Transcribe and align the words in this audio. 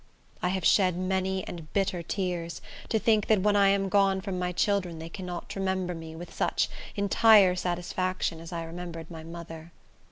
I 0.41 0.49
have 0.49 0.65
shed 0.65 0.97
many 0.97 1.47
and 1.47 1.71
bitter 1.73 2.01
tears, 2.01 2.59
to 2.89 2.97
think 2.97 3.27
that 3.27 3.43
when 3.43 3.55
I 3.55 3.67
am 3.67 3.87
gone 3.87 4.19
from 4.19 4.39
my 4.39 4.51
children 4.51 4.97
they 4.97 5.09
cannot 5.09 5.55
remember 5.55 5.93
me 5.93 6.15
with 6.15 6.33
such 6.33 6.69
entire 6.95 7.53
satisfaction 7.53 8.39
as 8.39 8.51
I 8.51 8.63
remembered 8.63 9.11
my 9.11 9.23
mother. 9.23 9.71